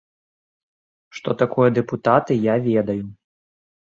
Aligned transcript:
Што 1.17 1.29
такое 1.41 1.67
дэпутаты, 1.77 2.33
я 2.47 2.55
ведаю. 2.69 3.01